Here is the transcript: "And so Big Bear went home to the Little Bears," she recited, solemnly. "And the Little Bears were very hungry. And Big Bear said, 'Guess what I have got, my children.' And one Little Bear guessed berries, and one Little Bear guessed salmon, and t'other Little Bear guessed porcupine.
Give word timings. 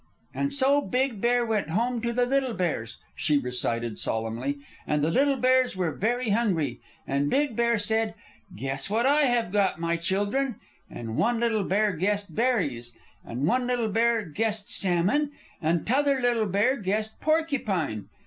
"And 0.33 0.51
so 0.51 0.81
Big 0.81 1.21
Bear 1.21 1.45
went 1.45 1.69
home 1.69 2.01
to 2.01 2.11
the 2.11 2.25
Little 2.25 2.55
Bears," 2.55 2.97
she 3.15 3.37
recited, 3.37 3.99
solemnly. 3.99 4.57
"And 4.87 5.03
the 5.03 5.11
Little 5.11 5.35
Bears 5.35 5.75
were 5.77 5.91
very 5.91 6.31
hungry. 6.31 6.79
And 7.05 7.29
Big 7.29 7.55
Bear 7.55 7.77
said, 7.77 8.15
'Guess 8.55 8.89
what 8.89 9.05
I 9.05 9.25
have 9.25 9.51
got, 9.51 9.79
my 9.79 9.97
children.' 9.97 10.55
And 10.89 11.17
one 11.17 11.39
Little 11.39 11.63
Bear 11.63 11.91
guessed 11.93 12.33
berries, 12.33 12.93
and 13.23 13.45
one 13.45 13.67
Little 13.67 13.89
Bear 13.89 14.23
guessed 14.23 14.71
salmon, 14.71 15.33
and 15.61 15.85
t'other 15.85 16.19
Little 16.19 16.47
Bear 16.47 16.77
guessed 16.77 17.21
porcupine. 17.21 18.09